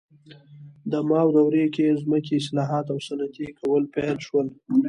[0.91, 4.47] د ماو دورې کې ځمکې اصلاحات او صنعتي کول پیل شول.